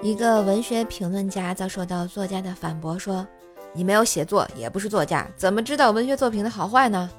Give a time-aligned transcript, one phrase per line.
[0.00, 3.26] 一个文学评论家遭受到作家的反驳，说
[3.74, 7.10] ：“你没有写作，也不是作家，怎么知道文学作品的好坏呢？”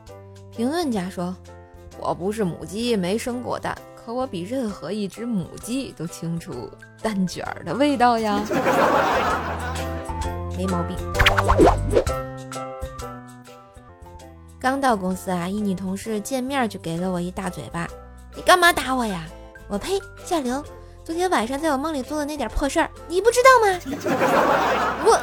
[0.50, 1.36] 评论家说
[2.00, 6.70] ：“我不是母鸡，没生过蛋，可我比任何一只母鸡都清楚
[7.02, 8.42] 蛋卷儿的味道呀。
[10.58, 10.96] ”没毛病。
[14.58, 17.86] 刚到公司啊，一女同事见面就给了我一大嘴巴
[18.36, 19.26] ：“你干嘛打我呀？”
[19.68, 20.64] 我呸，下流！
[21.10, 23.80] 昨天晚上在我梦里做的那点破事儿，你不知道吗？
[25.04, 25.20] 我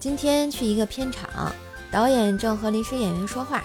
[0.00, 1.52] 今天去一个片场，
[1.92, 3.62] 导演正和临时演员说话。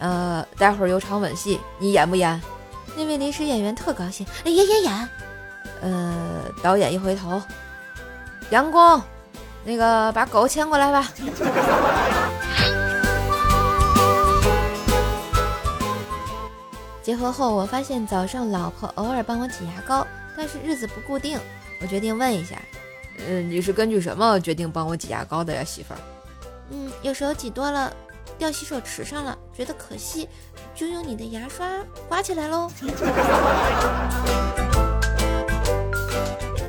[0.00, 2.38] 呃，待会儿有场吻戏，你演不演？
[2.94, 5.08] 那位临时演员特高兴，演演演。
[5.80, 7.40] 呃，导演一回头，
[8.50, 9.00] 杨工，
[9.64, 11.08] 那个把狗牵过来吧。
[17.02, 21.38] 结合后，我发现早上老婆偶尔帮我挤牙膏，但是日子不固定。
[21.80, 22.62] 我决定问一下，
[23.26, 25.98] 嗯，你是根据什么决定帮我挤牙膏的呀，媳妇儿？
[26.70, 27.92] 嗯，有时候挤多了，
[28.38, 30.28] 掉洗手池上了，觉得可惜，
[30.76, 31.68] 就用你的牙刷
[32.08, 32.70] 刮起来喽。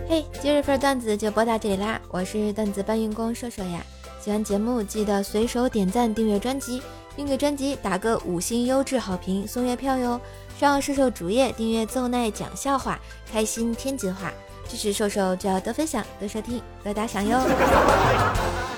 [0.09, 3.81] 嘿，今日份段子就播到这里啦，我是段子搬运工瘦瘦呀。
[4.19, 6.81] 喜欢节目记得随手点赞、订阅专辑。
[7.15, 10.19] 并给专辑打个五星优质好评，送月票哟！
[10.59, 12.99] 上瘦瘦主页订阅奏奈讲笑话，
[13.31, 14.31] 开心天津话，
[14.67, 18.72] 支持瘦瘦就要多分享、多收听、多打赏哟！